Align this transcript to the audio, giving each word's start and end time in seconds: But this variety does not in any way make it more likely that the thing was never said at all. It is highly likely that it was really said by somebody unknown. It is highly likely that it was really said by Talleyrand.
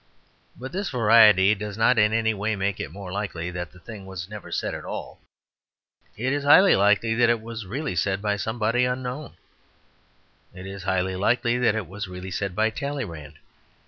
But 0.55 0.71
this 0.71 0.89
variety 0.89 1.53
does 1.53 1.77
not 1.77 1.99
in 1.99 2.11
any 2.11 2.33
way 2.33 2.55
make 2.55 2.79
it 2.79 2.91
more 2.91 3.11
likely 3.11 3.51
that 3.51 3.71
the 3.71 3.77
thing 3.79 4.07
was 4.07 4.27
never 4.27 4.51
said 4.51 4.73
at 4.73 4.83
all. 4.83 5.19
It 6.17 6.33
is 6.33 6.43
highly 6.43 6.75
likely 6.75 7.13
that 7.13 7.29
it 7.29 7.39
was 7.39 7.67
really 7.67 7.95
said 7.95 8.19
by 8.19 8.37
somebody 8.37 8.83
unknown. 8.83 9.35
It 10.55 10.65
is 10.65 10.81
highly 10.85 11.15
likely 11.15 11.59
that 11.59 11.75
it 11.75 11.87
was 11.87 12.07
really 12.07 12.31
said 12.31 12.55
by 12.55 12.71
Talleyrand. 12.71 13.35